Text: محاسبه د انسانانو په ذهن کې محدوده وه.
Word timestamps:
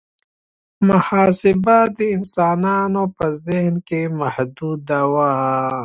محاسبه 0.87 1.77
د 1.97 1.99
انسانانو 2.15 3.03
په 3.17 3.25
ذهن 3.45 3.75
کې 3.87 4.01
محدوده 4.19 5.01
وه. 5.13 5.31